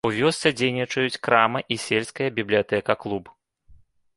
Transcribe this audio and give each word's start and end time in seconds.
У 0.07 0.09
вёсцы 0.17 0.51
дзейнічаюць 0.61 1.21
крама 1.27 1.59
і 1.75 1.77
сельская 1.83 2.29
бібліятэка-клуб. 2.41 3.25